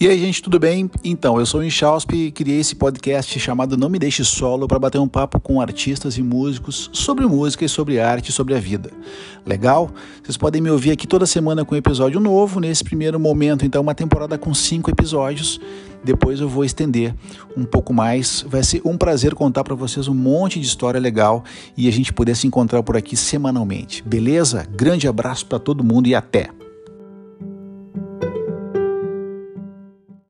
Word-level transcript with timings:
E 0.00 0.06
aí, 0.06 0.16
gente, 0.16 0.40
tudo 0.40 0.60
bem? 0.60 0.88
Então, 1.02 1.40
eu 1.40 1.44
sou 1.44 1.58
o 1.58 1.64
Inchausp 1.64 2.12
e 2.14 2.30
criei 2.30 2.60
esse 2.60 2.76
podcast 2.76 3.36
chamado 3.40 3.76
Não 3.76 3.88
Me 3.88 3.98
Deixe 3.98 4.24
Solo 4.24 4.68
para 4.68 4.78
bater 4.78 4.98
um 4.98 5.08
papo 5.08 5.40
com 5.40 5.60
artistas 5.60 6.16
e 6.16 6.22
músicos 6.22 6.88
sobre 6.92 7.26
música 7.26 7.64
e 7.64 7.68
sobre 7.68 7.98
arte 7.98 8.28
e 8.28 8.32
sobre 8.32 8.54
a 8.54 8.60
vida. 8.60 8.92
Legal? 9.44 9.90
Vocês 10.22 10.36
podem 10.36 10.62
me 10.62 10.70
ouvir 10.70 10.92
aqui 10.92 11.04
toda 11.04 11.26
semana 11.26 11.64
com 11.64 11.74
um 11.74 11.78
episódio 11.78 12.20
novo. 12.20 12.60
Nesse 12.60 12.84
primeiro 12.84 13.18
momento, 13.18 13.66
então, 13.66 13.82
uma 13.82 13.94
temporada 13.94 14.38
com 14.38 14.54
cinco 14.54 14.88
episódios. 14.88 15.60
Depois 16.04 16.38
eu 16.38 16.48
vou 16.48 16.64
estender 16.64 17.12
um 17.56 17.64
pouco 17.64 17.92
mais. 17.92 18.44
Vai 18.48 18.62
ser 18.62 18.80
um 18.84 18.96
prazer 18.96 19.34
contar 19.34 19.64
para 19.64 19.74
vocês 19.74 20.06
um 20.06 20.14
monte 20.14 20.60
de 20.60 20.66
história 20.66 21.00
legal 21.00 21.42
e 21.76 21.88
a 21.88 21.90
gente 21.90 22.12
poder 22.12 22.36
se 22.36 22.46
encontrar 22.46 22.84
por 22.84 22.96
aqui 22.96 23.16
semanalmente. 23.16 24.00
Beleza? 24.04 24.64
Grande 24.70 25.08
abraço 25.08 25.44
para 25.46 25.58
todo 25.58 25.82
mundo 25.82 26.06
e 26.06 26.14
até! 26.14 26.57